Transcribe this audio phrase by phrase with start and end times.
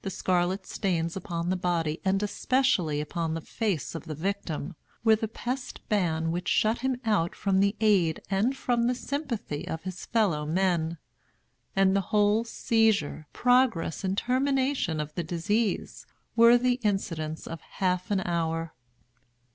[0.00, 5.14] The scarlet stains upon the body and especially upon the face of the victim, were
[5.14, 9.82] the pest ban which shut him out from the aid and from the sympathy of
[9.82, 10.96] his fellow men.
[11.76, 18.10] And the whole seizure, progress and termination of the disease, were the incidents of half
[18.10, 18.72] an hour.